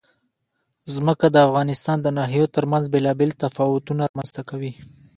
[0.93, 4.71] ځمکه د افغانستان د ناحیو ترمنځ بېلابېل تفاوتونه رامنځ ته کوي.